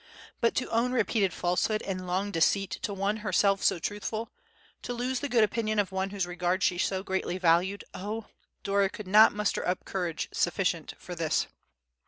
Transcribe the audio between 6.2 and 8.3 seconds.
regard she so greatly valued, oh!